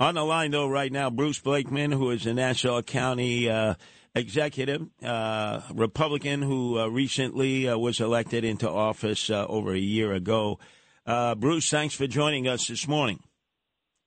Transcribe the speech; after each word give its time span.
On 0.00 0.14
the 0.14 0.22
line, 0.22 0.52
though, 0.52 0.68
right 0.68 0.92
now, 0.92 1.10
Bruce 1.10 1.40
Blakeman, 1.40 1.90
who 1.90 2.10
is 2.10 2.24
a 2.24 2.32
Nassau 2.32 2.82
County 2.82 3.50
uh, 3.50 3.74
executive, 4.14 4.86
uh, 5.02 5.62
Republican, 5.74 6.40
who 6.40 6.78
uh, 6.78 6.86
recently 6.86 7.68
uh, 7.68 7.76
was 7.76 7.98
elected 7.98 8.44
into 8.44 8.70
office 8.70 9.28
uh, 9.28 9.44
over 9.48 9.72
a 9.72 9.78
year 9.78 10.12
ago. 10.12 10.60
Uh, 11.04 11.34
Bruce, 11.34 11.68
thanks 11.68 11.94
for 11.96 12.06
joining 12.06 12.46
us 12.46 12.68
this 12.68 12.86
morning. 12.86 13.18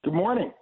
Good 0.05 0.13
morning. 0.13 0.53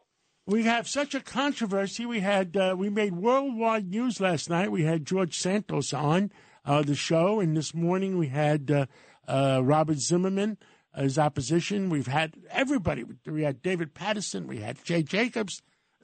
We 0.47 0.63
have 0.63 0.87
such 0.87 1.13
a 1.13 1.19
controversy. 1.19 2.07
We 2.07 2.21
had 2.21 2.55
we 2.75 2.89
made 2.89 3.13
worldwide 3.13 3.87
news 3.87 4.19
last 4.19 4.49
night. 4.49 4.71
We 4.71 4.83
had 4.83 5.05
George 5.05 5.37
Santos 5.37 5.93
on 5.93 6.31
the 6.65 6.95
show, 6.95 7.39
and 7.39 7.55
this 7.55 7.75
morning 7.75 8.17
we 8.17 8.29
had 8.29 8.87
Robert 9.27 9.99
Zimmerman 9.99 10.57
his 10.95 11.17
opposition. 11.17 11.89
We've 11.89 12.07
had 12.07 12.35
everybody. 12.49 13.05
We 13.25 13.43
had 13.43 13.61
David 13.61 13.93
Paterson. 13.93 14.47
We 14.47 14.57
had 14.57 14.83
Jay 14.83 15.03
Jacobs. 15.03 15.61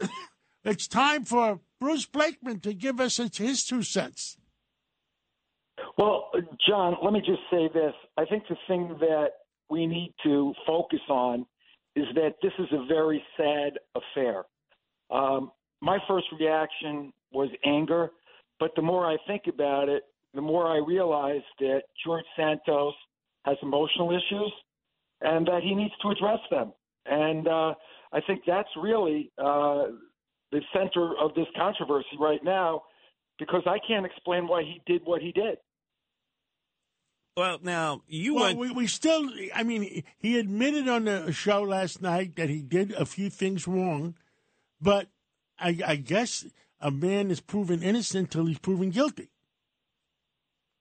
it's 0.64 0.88
time 0.88 1.26
for 1.26 1.60
Bruce 1.80 2.06
Blakeman 2.06 2.60
to 2.62 2.74
give 2.74 3.00
us 3.00 3.18
his 3.18 3.64
two 3.64 3.84
cents. 3.84 4.38
Well, 5.98 6.32
John, 6.68 6.96
let 7.04 7.14
me 7.14 7.20
just 7.20 7.42
say 7.52 7.70
this. 7.74 7.94
I 8.18 8.26
think 8.26 8.44
the 8.48 8.56
thing 8.68 8.96
that 9.00 9.30
we 9.70 9.86
need 9.88 10.14
to 10.24 10.54
focus 10.66 11.00
on 11.10 11.46
is 11.96 12.06
that 12.16 12.36
this 12.42 12.52
is 12.60 12.68
a 12.72 12.86
very 12.88 13.24
sad 13.38 13.74
affair. 13.96 14.44
Um, 15.10 15.52
my 15.82 15.98
first 16.08 16.28
reaction 16.40 17.14
was 17.32 17.50
anger, 17.66 18.12
but 18.60 18.72
the 18.76 18.82
more 18.82 19.06
I 19.06 19.18
think 19.28 19.44
about 19.48 19.90
it, 19.90 20.04
the 20.34 20.42
more 20.42 20.68
I 20.68 20.78
realize 20.86 21.44
that 21.60 21.84
George 22.06 22.26
Santos 22.36 22.94
has 23.46 23.58
emotional 23.62 24.12
issues 24.12 24.52
and 25.26 25.48
that 25.48 25.62
he 25.64 25.74
needs 25.74 25.94
to 26.02 26.10
address 26.10 26.40
them. 26.50 26.72
And 27.06 27.48
uh, 27.48 27.74
I 28.14 28.22
think 28.26 28.42
that's 28.46 28.70
really 28.82 29.32
uh, 29.38 29.86
the 30.52 30.62
center 30.74 31.14
of 31.20 31.34
this 31.36 31.48
controversy 31.58 32.18
right 32.20 32.44
now, 32.44 32.84
because 33.40 33.64
I 33.66 33.78
can't 33.86 34.06
explain 34.06 34.48
why 34.48 34.62
he 34.64 34.82
did 34.86 35.02
what 35.04 35.22
he 35.22 35.32
did. 35.32 35.58
Well, 37.36 37.60
now 37.62 38.02
you 38.08 38.36
well, 38.36 38.46
went. 38.46 38.60
We, 38.60 38.72
we 38.72 38.88
still. 38.88 39.30
I 39.54 39.64
mean, 39.64 40.04
he 40.18 40.40
admitted 40.40 40.88
on 40.88 41.06
the 41.06 41.34
show 41.34 41.64
last 41.64 42.02
night 42.02 42.38
that 42.38 42.50
he 42.50 42.62
did 42.62 42.94
a 42.94 43.06
few 43.06 43.30
things 43.30 43.68
wrong, 43.68 44.16
but 44.80 45.10
I, 45.60 45.78
I 45.86 45.96
guess 45.98 46.46
a 46.80 46.92
man 46.92 47.32
is 47.32 47.42
proven 47.42 47.84
innocent 47.84 48.34
until 48.34 48.46
he's 48.46 48.60
proven 48.60 48.90
guilty. 48.90 49.32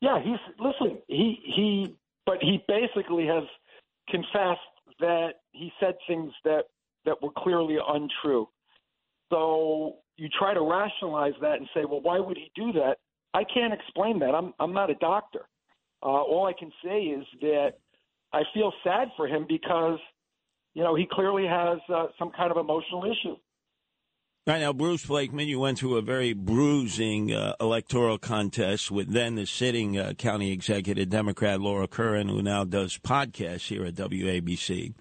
Yeah, 0.00 0.22
he's 0.22 0.38
listen. 0.60 0.98
He 1.08 1.40
he, 1.56 1.96
but 2.24 2.38
he 2.40 2.62
basically 2.68 3.26
has 3.26 3.44
confessed 4.08 4.60
that 5.00 5.30
he 5.52 5.72
said 5.80 5.94
things 6.06 6.32
that 6.44 6.64
that 7.04 7.20
were 7.22 7.30
clearly 7.36 7.76
untrue. 7.86 8.48
So 9.30 9.96
you 10.16 10.28
try 10.38 10.54
to 10.54 10.62
rationalize 10.62 11.34
that 11.40 11.54
and 11.54 11.68
say, 11.74 11.84
well, 11.84 12.00
why 12.00 12.18
would 12.18 12.36
he 12.36 12.50
do 12.54 12.72
that? 12.72 12.96
I 13.34 13.44
can't 13.44 13.72
explain 13.72 14.18
that. 14.20 14.34
I'm 14.34 14.54
I'm 14.60 14.72
not 14.72 14.90
a 14.90 14.94
doctor. 14.96 15.48
Uh, 16.02 16.06
all 16.06 16.46
I 16.46 16.52
can 16.58 16.70
say 16.84 17.00
is 17.00 17.24
that 17.40 17.72
I 18.32 18.42
feel 18.52 18.72
sad 18.82 19.08
for 19.16 19.26
him 19.26 19.46
because 19.48 19.98
you 20.74 20.82
know 20.82 20.94
he 20.94 21.06
clearly 21.10 21.46
has 21.46 21.78
uh, 21.92 22.06
some 22.18 22.30
kind 22.36 22.50
of 22.50 22.58
emotional 22.58 23.04
issue. 23.04 23.36
Right 24.46 24.60
now, 24.60 24.74
Bruce 24.74 25.06
Blakeman, 25.06 25.48
you 25.48 25.58
went 25.58 25.78
through 25.78 25.96
a 25.96 26.02
very 26.02 26.34
bruising 26.34 27.32
uh, 27.32 27.54
electoral 27.58 28.18
contest 28.18 28.90
with 28.90 29.10
then 29.10 29.36
the 29.36 29.46
sitting 29.46 29.98
uh, 29.98 30.12
county 30.18 30.52
executive 30.52 31.08
Democrat 31.08 31.62
Laura 31.62 31.88
Curran, 31.88 32.28
who 32.28 32.42
now 32.42 32.62
does 32.64 32.98
podcasts 32.98 33.68
here 33.68 33.86
at 33.86 33.94
WABC. 33.94 34.92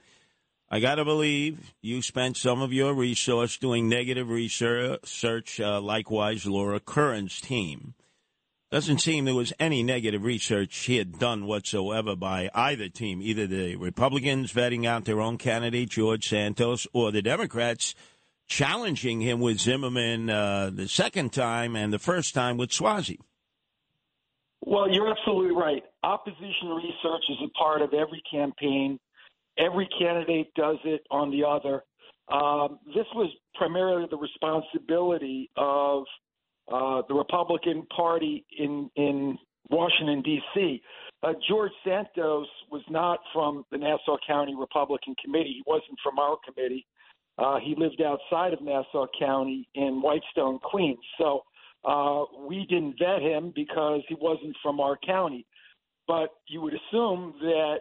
I 0.71 0.79
got 0.79 0.95
to 0.95 1.03
believe 1.03 1.73
you 1.81 2.01
spent 2.01 2.37
some 2.37 2.61
of 2.61 2.71
your 2.71 2.93
resource 2.93 3.57
doing 3.57 3.89
negative 3.89 4.29
research, 4.29 5.59
uh, 5.59 5.81
likewise, 5.81 6.45
Laura 6.45 6.79
Curran's 6.79 7.41
team. 7.41 7.95
Doesn't 8.71 8.99
seem 8.99 9.25
there 9.25 9.35
was 9.35 9.53
any 9.59 9.83
negative 9.83 10.23
research 10.23 10.75
he 10.75 10.95
had 10.95 11.19
done 11.19 11.45
whatsoever 11.45 12.15
by 12.15 12.49
either 12.55 12.87
team, 12.87 13.21
either 13.21 13.45
the 13.45 13.75
Republicans 13.75 14.53
vetting 14.53 14.87
out 14.87 15.03
their 15.03 15.19
own 15.19 15.37
candidate, 15.37 15.89
George 15.89 16.29
Santos, 16.29 16.87
or 16.93 17.11
the 17.11 17.21
Democrats 17.21 17.93
challenging 18.57 19.19
him 19.19 19.39
with 19.39 19.59
Zimmerman 19.59 20.29
uh, 20.29 20.69
the 20.71 20.87
second 20.87 21.33
time 21.33 21.75
and 21.75 21.91
the 21.91 21.97
first 21.97 22.35
time 22.35 22.55
with 22.57 22.69
Suozzi. 22.69 23.17
Well, 24.61 24.89
you're 24.89 25.09
absolutely 25.09 25.55
right. 25.55 25.83
Opposition 26.03 26.69
research 26.69 27.23
is 27.29 27.37
a 27.43 27.49
part 27.57 27.81
of 27.81 27.93
every 27.93 28.21
campaign. 28.31 28.99
Every 29.57 29.89
candidate 29.99 30.53
does 30.55 30.77
it 30.85 31.01
on 31.09 31.31
the 31.31 31.43
other. 31.43 31.83
Um, 32.31 32.79
this 32.87 33.07
was 33.15 33.29
primarily 33.55 34.07
the 34.09 34.17
responsibility 34.17 35.49
of 35.57 36.03
uh, 36.71 37.01
the 37.07 37.13
Republican 37.13 37.85
Party 37.95 38.45
in 38.57 38.89
in 38.95 39.37
Washington 39.69 40.21
D.C. 40.21 40.81
Uh, 41.23 41.33
George 41.49 41.71
Santos 41.83 42.47
was 42.71 42.83
not 42.89 43.19
from 43.33 43.65
the 43.71 43.77
Nassau 43.77 44.17
County 44.25 44.55
Republican 44.55 45.15
Committee. 45.23 45.55
He 45.57 45.63
wasn't 45.65 45.97
from 46.03 46.19
our 46.19 46.37
committee. 46.47 46.85
Uh, 47.37 47.59
he 47.59 47.75
lived 47.77 48.01
outside 48.01 48.53
of 48.53 48.61
Nassau 48.61 49.07
County 49.19 49.67
in 49.75 50.01
Whitestone, 50.01 50.59
Queens. 50.59 50.99
So 51.17 51.41
uh, 51.85 52.25
we 52.47 52.65
didn't 52.69 52.95
vet 52.99 53.21
him 53.21 53.51
because 53.55 54.01
he 54.07 54.15
wasn't 54.15 54.55
from 54.61 54.79
our 54.79 54.97
county. 55.05 55.45
But 56.07 56.29
you 56.47 56.61
would 56.61 56.73
assume 56.73 57.33
that 57.41 57.77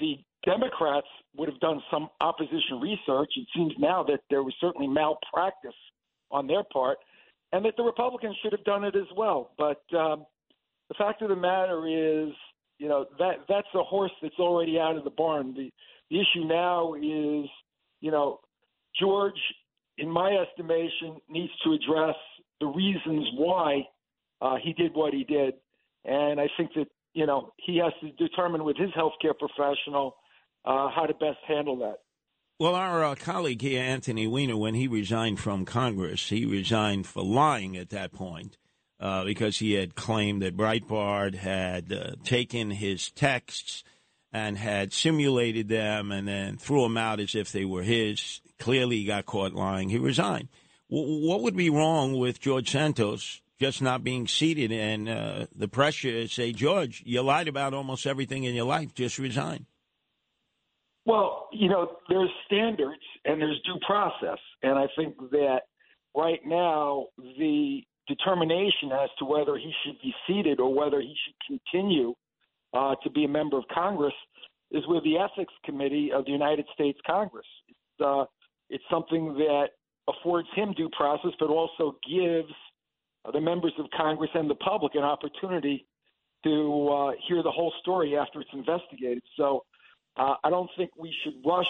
the 0.00 0.16
Democrats 0.44 1.06
would 1.36 1.48
have 1.48 1.60
done 1.60 1.82
some 1.90 2.08
opposition 2.20 2.80
research. 2.80 3.30
It 3.36 3.46
seems 3.54 3.72
now 3.78 4.02
that 4.04 4.20
there 4.30 4.42
was 4.42 4.54
certainly 4.60 4.88
malpractice 4.88 5.72
on 6.30 6.46
their 6.46 6.64
part, 6.72 6.98
and 7.52 7.64
that 7.64 7.74
the 7.76 7.82
Republicans 7.82 8.36
should 8.42 8.52
have 8.52 8.64
done 8.64 8.84
it 8.84 8.94
as 8.94 9.06
well. 9.16 9.50
But 9.58 9.82
um, 9.96 10.26
the 10.88 10.94
fact 10.96 11.22
of 11.22 11.28
the 11.28 11.36
matter 11.36 11.86
is, 11.86 12.32
you 12.78 12.88
know, 12.88 13.06
that 13.18 13.44
that's 13.48 13.68
a 13.74 13.82
horse 13.82 14.12
that's 14.22 14.38
already 14.38 14.78
out 14.78 14.96
of 14.96 15.04
the 15.04 15.10
barn. 15.10 15.54
The 15.54 15.70
the 16.10 16.20
issue 16.20 16.46
now 16.46 16.94
is, 16.94 17.48
you 18.00 18.10
know, 18.10 18.40
George, 18.98 19.40
in 19.96 20.10
my 20.10 20.30
estimation, 20.32 21.20
needs 21.28 21.52
to 21.64 21.72
address 21.72 22.16
the 22.60 22.66
reasons 22.66 23.26
why 23.36 23.82
uh, 24.40 24.56
he 24.62 24.72
did 24.72 24.94
what 24.94 25.12
he 25.12 25.24
did. 25.24 25.54
And 26.04 26.40
I 26.40 26.48
think 26.56 26.70
that, 26.74 26.86
you 27.14 27.26
know, 27.26 27.52
he 27.56 27.78
has 27.78 27.92
to 28.00 28.10
determine 28.12 28.64
with 28.64 28.76
his 28.76 28.90
healthcare 28.90 29.36
professional 29.38 30.16
uh, 30.64 30.88
how 30.94 31.06
to 31.06 31.14
best 31.14 31.38
handle 31.46 31.78
that. 31.78 31.98
Well, 32.60 32.74
our 32.74 33.04
uh, 33.04 33.14
colleague 33.14 33.62
here, 33.62 33.80
Anthony 33.80 34.26
Weiner, 34.26 34.56
when 34.56 34.74
he 34.74 34.88
resigned 34.88 35.38
from 35.38 35.64
Congress, 35.64 36.28
he 36.28 36.44
resigned 36.44 37.06
for 37.06 37.22
lying 37.22 37.76
at 37.76 37.90
that 37.90 38.12
point 38.12 38.58
uh, 38.98 39.24
because 39.24 39.58
he 39.58 39.74
had 39.74 39.94
claimed 39.94 40.42
that 40.42 40.56
Breitbart 40.56 41.36
had 41.36 41.92
uh, 41.92 42.10
taken 42.24 42.72
his 42.72 43.12
texts 43.12 43.84
and 44.32 44.58
had 44.58 44.92
simulated 44.92 45.68
them 45.68 46.10
and 46.10 46.26
then 46.26 46.56
threw 46.56 46.82
them 46.82 46.96
out 46.96 47.20
as 47.20 47.36
if 47.36 47.52
they 47.52 47.64
were 47.64 47.84
his 47.84 48.40
clearly 48.58 48.96
he 48.98 49.04
got 49.04 49.26
caught 49.26 49.52
lying. 49.52 49.88
He 49.88 49.98
resigned. 49.98 50.48
what 50.88 51.42
would 51.42 51.56
be 51.56 51.70
wrong 51.70 52.18
with 52.18 52.40
George 52.40 52.70
Santos 52.70 53.40
just 53.58 53.82
not 53.82 54.04
being 54.04 54.28
seated 54.28 54.70
and 54.70 55.08
uh, 55.08 55.46
the 55.54 55.68
pressure 55.68 56.28
say, 56.28 56.52
George, 56.52 57.02
you 57.04 57.20
lied 57.22 57.48
about 57.48 57.74
almost 57.74 58.06
everything 58.06 58.44
in 58.44 58.54
your 58.54 58.66
life, 58.66 58.94
just 58.94 59.18
resign? 59.18 59.66
Well, 61.04 61.48
you 61.52 61.68
know, 61.68 61.96
there's 62.08 62.30
standards 62.46 63.02
and 63.24 63.40
there's 63.40 63.60
due 63.64 63.80
process. 63.86 64.38
And 64.62 64.78
I 64.78 64.86
think 64.96 65.16
that 65.30 65.62
right 66.14 66.40
now, 66.44 67.06
the 67.16 67.80
determination 68.06 68.92
as 68.92 69.08
to 69.18 69.24
whether 69.24 69.56
he 69.56 69.72
should 69.84 70.00
be 70.02 70.14
seated 70.26 70.60
or 70.60 70.72
whether 70.72 71.00
he 71.00 71.14
should 71.24 71.60
continue 71.60 72.14
uh, 72.74 72.94
to 73.02 73.10
be 73.10 73.24
a 73.24 73.28
member 73.28 73.58
of 73.58 73.64
Congress 73.72 74.14
is 74.70 74.82
with 74.86 75.02
the 75.04 75.16
Ethics 75.16 75.52
Committee 75.64 76.10
of 76.14 76.24
the 76.26 76.30
United 76.30 76.66
States 76.74 76.98
Congress. 77.06 77.46
It's, 77.68 78.04
uh, 78.04 78.24
it's 78.70 78.84
something 78.90 79.34
that 79.34 79.70
affords 80.08 80.48
him 80.54 80.72
due 80.72 80.90
process, 80.96 81.32
but 81.38 81.48
also 81.48 81.96
gives 82.08 82.52
the 83.32 83.40
members 83.40 83.72
of 83.78 83.86
Congress 83.96 84.30
and 84.34 84.48
the 84.48 84.54
public 84.56 84.94
an 84.94 85.02
opportunity 85.02 85.86
to 86.44 86.88
uh, 86.88 87.12
hear 87.26 87.42
the 87.42 87.50
whole 87.50 87.72
story 87.80 88.16
after 88.16 88.40
it's 88.40 88.50
investigated. 88.52 89.22
So 89.36 89.64
uh, 90.16 90.34
I 90.44 90.50
don't 90.50 90.70
think 90.76 90.90
we 90.96 91.14
should 91.22 91.34
rush 91.44 91.66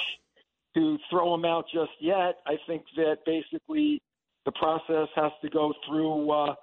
to 0.74 0.98
throw 1.10 1.34
him 1.34 1.44
out 1.44 1.64
just 1.72 1.92
yet. 2.00 2.36
I 2.46 2.56
think 2.66 2.82
that 2.96 3.18
basically 3.24 4.02
the 4.44 4.52
process 4.52 5.08
has 5.16 5.32
to 5.42 5.50
go 5.50 5.72
through 5.86 6.30
uh, 6.30 6.54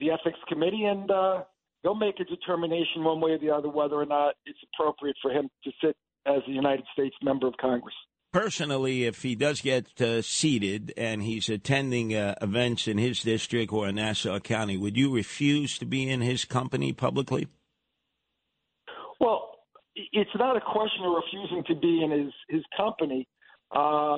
the 0.00 0.10
ethics 0.10 0.38
committee, 0.48 0.84
and 0.84 1.10
uh, 1.10 1.44
they'll 1.82 1.94
make 1.94 2.20
a 2.20 2.24
determination 2.24 3.04
one 3.04 3.20
way 3.20 3.32
or 3.32 3.38
the 3.38 3.50
other 3.50 3.68
whether 3.68 3.94
or 3.94 4.06
not 4.06 4.34
it's 4.44 4.58
appropriate 4.74 5.16
for 5.22 5.30
him 5.30 5.48
to 5.62 5.70
sit 5.82 5.96
as 6.26 6.42
a 6.48 6.50
United 6.50 6.84
States 6.92 7.14
member 7.22 7.46
of 7.46 7.54
Congress. 7.60 7.94
Personally, 8.34 9.04
if 9.04 9.22
he 9.22 9.36
does 9.36 9.60
get 9.60 10.00
uh, 10.00 10.20
seated 10.20 10.92
and 10.96 11.22
he's 11.22 11.48
attending 11.48 12.16
uh, 12.16 12.34
events 12.42 12.88
in 12.88 12.98
his 12.98 13.22
district 13.22 13.72
or 13.72 13.86
in 13.86 13.94
Nassau 13.94 14.40
County, 14.40 14.76
would 14.76 14.96
you 14.96 15.14
refuse 15.14 15.78
to 15.78 15.84
be 15.84 16.10
in 16.10 16.20
his 16.20 16.44
company 16.44 16.92
publicly? 16.92 17.46
Well, 19.20 19.60
it's 19.94 20.34
not 20.34 20.56
a 20.56 20.60
question 20.60 21.04
of 21.04 21.14
refusing 21.14 21.62
to 21.68 21.76
be 21.76 22.02
in 22.02 22.10
his 22.10 22.32
his 22.48 22.64
company. 22.76 23.28
Uh, 23.70 24.16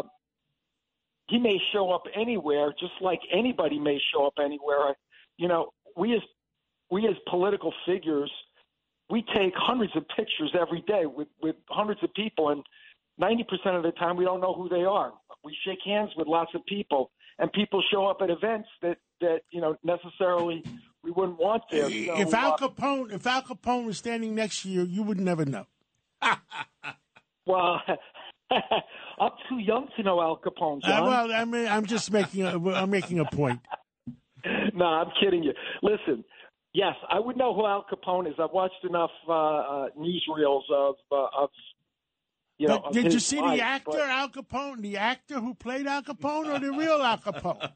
he 1.29 1.39
may 1.39 1.59
show 1.75 1.91
up 1.91 2.05
anywhere, 2.19 2.73
just 2.81 2.95
like 3.03 3.21
anybody 3.31 3.79
may 3.79 4.01
show 4.15 4.27
up 4.27 4.39
anywhere. 4.43 4.97
You 5.37 5.49
know, 5.49 5.73
we 5.95 6.15
as 6.15 6.23
we 6.91 7.07
as 7.07 7.17
political 7.29 7.75
figures, 7.85 8.33
we 9.11 9.23
take 9.35 9.53
hundreds 9.55 9.95
of 9.95 10.05
pictures 10.17 10.55
every 10.59 10.83
day 10.87 11.05
with 11.05 11.29
with 11.43 11.57
hundreds 11.69 12.03
of 12.03 12.15
people, 12.15 12.49
and 12.49 12.63
ninety 13.19 13.45
percent 13.45 13.77
of 13.77 13.83
the 13.83 13.93
time 13.93 14.17
we 14.17 14.25
don't 14.25 14.41
know 14.41 14.55
who 14.55 14.69
they 14.69 14.85
are. 14.85 15.13
We 15.45 15.57
shake 15.65 15.79
hands 15.85 16.11
with 16.17 16.27
lots 16.27 16.51
of 16.55 16.65
people, 16.67 17.11
and 17.39 17.53
people 17.53 17.83
show 17.91 18.07
up 18.07 18.19
at 18.23 18.31
events 18.31 18.69
that 18.83 18.99
that 19.21 19.41
you 19.51 19.61
know 19.61 19.77
necessarily 19.83 20.63
we 21.03 21.11
wouldn't 21.11 21.39
want 21.39 21.63
there. 21.71 21.89
So, 21.89 22.21
if 22.21 22.35
Al 22.35 22.53
uh, 22.53 22.57
Capone, 22.57 23.13
if 23.13 23.27
Al 23.27 23.43
Capone 23.43 23.87
was 23.87 23.99
standing 23.99 24.35
next 24.35 24.63
to 24.63 24.69
you, 24.69 24.83
you 24.83 25.03
would 25.03 25.21
never 25.21 25.45
know. 25.45 25.67
well, 27.47 27.81
I'm 28.51 29.33
too 29.49 29.59
young 29.59 29.89
to 29.97 30.03
know 30.03 30.21
Al 30.21 30.39
Capone, 30.39 30.81
Uh, 30.85 31.05
well, 31.05 31.33
I 31.33 31.45
mean, 31.45 31.67
I'm 31.67 31.87
just 31.87 32.11
making 32.11 32.43
a, 32.43 32.59
I'm 32.71 32.91
making 32.91 33.21
a 33.21 33.25
point. 33.25 33.61
no, 34.75 34.85
I'm 34.85 35.11
kidding 35.21 35.43
you. 35.43 35.53
Listen, 35.83 36.25
yes, 36.73 36.95
I 37.11 37.19
would 37.19 37.37
know 37.37 37.55
who 37.55 37.67
Al 37.67 37.85
Capone 37.91 38.29
is. 38.29 38.35
I've 38.39 38.53
watched 38.53 38.85
enough 38.89 39.11
uh, 39.29 39.33
uh, 39.33 39.89
newsreels 39.99 40.63
of 40.73 40.97
of 41.11 41.51
you 42.59 42.69
know. 42.69 42.89
Did 42.93 43.13
you 43.13 43.21
see 43.21 43.41
life, 43.41 43.59
the 43.59 43.65
actor 43.65 43.91
but- 43.93 44.09
Al 44.09 44.29
Capone, 44.29 44.81
the 44.83 44.97
actor 44.97 45.41
who 45.41 45.55
played 45.55 45.87
Al 45.87 46.03
Capone, 46.03 46.55
or 46.55 46.59
the 46.59 46.73
real 46.73 47.03
Al 47.03 47.19
Capone? 47.19 47.71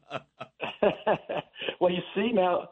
well, 1.79 1.91
you 1.91 2.01
see 2.15 2.31
now, 2.33 2.69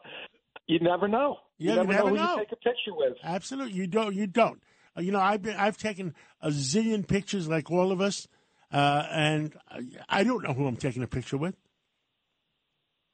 you 0.66 0.78
never 0.80 1.08
know. 1.08 1.36
Yeah, 1.58 1.72
you 1.72 1.76
never, 1.78 1.92
never 1.92 2.04
know 2.04 2.08
who 2.10 2.16
know. 2.16 2.32
you 2.34 2.38
take 2.40 2.52
a 2.52 2.56
picture 2.56 2.94
with. 2.94 3.16
Absolutely, 3.22 3.74
you 3.74 3.86
don't. 3.86 4.14
You 4.14 4.26
don't. 4.26 4.62
Uh, 4.96 5.02
you 5.02 5.12
know, 5.12 5.20
I've 5.20 5.42
been, 5.42 5.56
I've 5.56 5.76
taken 5.76 6.14
a 6.40 6.48
zillion 6.48 7.06
pictures, 7.06 7.48
like 7.48 7.70
all 7.70 7.92
of 7.92 8.00
us, 8.00 8.26
uh, 8.72 9.06
and 9.10 9.54
I- 9.68 9.82
I 10.08 10.24
don't 10.24 10.42
know 10.42 10.52
who 10.52 10.66
I'm 10.66 10.76
taking 10.76 11.02
a 11.02 11.06
picture 11.06 11.36
with. 11.36 11.54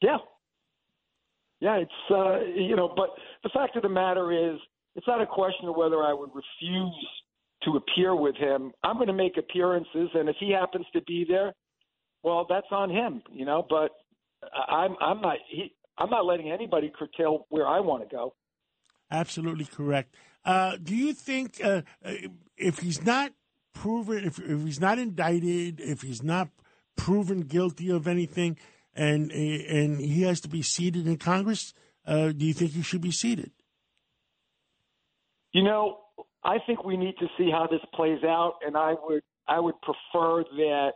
Yeah. 0.01 0.19
Yeah, 1.61 1.77
it's 1.77 1.93
uh, 2.11 2.41
you 2.55 2.77
know, 2.77 2.93
but 2.95 3.11
the 3.43 3.49
fact 3.49 3.77
of 3.77 3.83
the 3.83 3.89
matter 3.89 4.31
is, 4.53 4.59
it's 4.95 5.07
not 5.07 5.23
a 5.23 5.27
question 5.27 5.69
of 5.69 5.77
whether 5.77 6.03
I 6.03 6.13
would 6.13 6.31
refuse 6.35 7.09
to 7.67 7.77
appear 7.77 8.15
with 8.17 8.37
him. 8.37 8.73
I'm 8.83 8.97
going 8.97 9.09
to 9.09 9.13
make 9.13 9.37
appearances, 9.37 10.09
and 10.15 10.29
if 10.29 10.37
he 10.41 10.51
happens 10.53 10.87
to 10.95 11.03
be 11.03 11.27
there, 11.29 11.53
well, 12.23 12.47
that's 12.49 12.67
on 12.71 12.91
him, 12.91 13.23
you 13.31 13.45
know. 13.45 13.67
But 13.69 13.91
I- 14.43 14.85
I'm 14.85 14.97
I'm 15.01 15.21
not 15.21 15.37
he, 15.51 15.75
I'm 15.99 16.11
not 16.11 16.25
letting 16.25 16.51
anybody 16.51 16.91
curtail 16.99 17.47
where 17.51 17.67
I 17.67 17.81
want 17.81 18.09
to 18.09 18.17
go. 18.17 18.35
Absolutely 19.11 19.67
correct. 19.67 20.15
Uh, 20.45 20.77
do 20.83 20.95
you 20.95 21.13
think 21.13 21.61
uh, 21.63 21.83
uh, 22.05 22.13
if 22.57 22.79
he's 22.79 23.05
not 23.05 23.33
proven, 23.73 24.25
if, 24.25 24.39
if 24.39 24.63
he's 24.65 24.81
not 24.81 24.99
indicted, 24.99 25.81
if 25.81 26.03
he's 26.03 26.23
not 26.23 26.49
proven 26.97 27.41
guilty 27.43 27.91
of 27.91 28.07
anything, 28.07 28.57
and 28.95 29.31
and 29.31 30.01
he 30.01 30.23
has 30.23 30.41
to 30.41 30.49
be 30.49 30.63
seated 30.63 31.07
in 31.07 31.17
Congress, 31.17 31.73
uh, 32.07 32.29
do 32.29 32.45
you 32.47 32.55
think 32.55 32.73
he 32.73 32.83
should 32.83 33.01
be 33.03 33.11
seated? 33.11 33.51
You 35.53 35.63
know, 35.65 35.99
I 36.47 36.59
think 36.67 36.85
we 36.85 36.97
need 36.97 37.17
to 37.19 37.27
see 37.37 37.51
how 37.51 37.67
this 37.69 37.81
plays 37.93 38.23
out, 38.25 38.55
and 38.65 38.77
I 38.77 38.95
would 39.03 39.23
I 39.49 39.59
would 39.61 39.75
prefer 39.83 40.45
that 40.45 40.93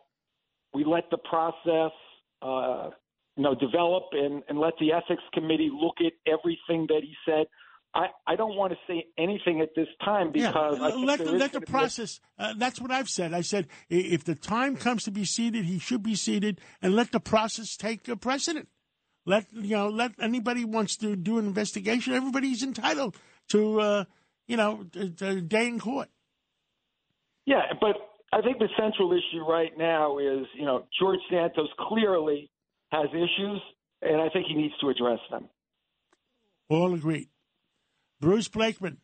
we 0.72 0.84
let 0.84 1.10
the 1.10 1.18
process, 1.18 1.92
uh, 2.40 2.90
you 3.36 3.42
know, 3.42 3.54
develop 3.56 4.04
and, 4.12 4.42
and 4.48 4.58
let 4.60 4.74
the 4.80 4.92
ethics 4.92 5.22
committee 5.34 5.70
look 5.72 5.96
at 6.00 6.12
everything 6.26 6.86
that 6.88 7.00
he 7.02 7.14
said. 7.26 7.46
I, 7.92 8.06
I 8.24 8.36
don't 8.36 8.54
want 8.56 8.72
to 8.72 8.78
say 8.86 9.06
anything 9.18 9.60
at 9.60 9.70
this 9.74 9.88
time 10.04 10.30
because 10.30 10.76
yeah, 10.78 10.84
I 10.86 10.90
think 10.92 11.06
let, 11.08 11.18
the- 11.18 11.32
let 11.32 11.52
the 11.52 11.58
a- 11.58 11.62
process. 11.62 12.20
Uh, 12.38 12.54
that's 12.56 12.80
what 12.80 12.92
I've 12.92 13.08
said. 13.08 13.34
I 13.34 13.40
said 13.40 13.66
if 13.88 14.22
the 14.22 14.36
time 14.36 14.76
comes 14.76 15.02
to 15.04 15.10
be 15.10 15.24
seated, 15.24 15.64
he 15.64 15.80
should 15.80 16.04
be 16.04 16.14
seated, 16.14 16.60
and 16.80 16.94
let 16.94 17.10
the 17.10 17.18
process 17.18 17.76
take 17.76 18.06
a 18.06 18.14
precedent. 18.16 18.68
Let 19.26 19.46
you 19.52 19.74
know. 19.76 19.88
Let 19.88 20.12
anybody 20.20 20.64
wants 20.64 20.96
to 20.98 21.16
do 21.16 21.38
an 21.38 21.46
investigation. 21.46 22.14
Everybody's 22.14 22.62
entitled 22.62 23.16
to, 23.48 23.80
uh, 23.80 24.04
you 24.50 24.56
know, 24.56 24.84
a 25.20 25.40
day 25.40 25.68
in 25.68 25.78
court. 25.78 26.08
Yeah, 27.46 27.62
but 27.80 27.96
I 28.32 28.42
think 28.42 28.58
the 28.58 28.68
central 28.76 29.12
issue 29.12 29.44
right 29.48 29.70
now 29.78 30.18
is, 30.18 30.44
you 30.58 30.64
know, 30.64 30.86
George 30.98 31.20
Santos 31.30 31.68
clearly 31.78 32.50
has 32.90 33.06
issues, 33.10 33.60
and 34.02 34.20
I 34.20 34.28
think 34.28 34.46
he 34.48 34.54
needs 34.54 34.74
to 34.80 34.88
address 34.88 35.20
them. 35.30 35.48
All 36.68 36.94
agreed. 36.94 37.28
Bruce 38.20 38.48
Blakeman, 38.48 38.98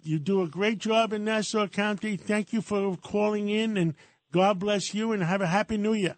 you 0.00 0.18
do 0.18 0.42
a 0.42 0.48
great 0.48 0.78
job 0.78 1.12
in 1.12 1.24
Nassau 1.24 1.66
County. 1.66 2.16
Thank 2.16 2.54
you 2.54 2.62
for 2.62 2.96
calling 2.96 3.50
in, 3.50 3.76
and 3.76 3.94
God 4.32 4.58
bless 4.58 4.94
you, 4.94 5.12
and 5.12 5.22
have 5.22 5.42
a 5.42 5.46
happy 5.46 5.76
New 5.76 5.92
Year. 5.92 6.16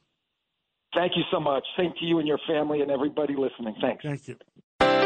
Thank 0.95 1.13
you 1.17 1.23
so 1.33 1.41
much. 1.41 1.65
Same 1.77 1.93
to 1.99 2.05
you 2.05 2.19
and 2.19 2.27
your 2.27 2.41
family 2.49 2.83
and 2.83 2.91
everybody 2.91 3.35
listening. 3.35 3.75
Thanks. 3.81 4.03
Thank 4.05 4.29
you. 4.29 4.37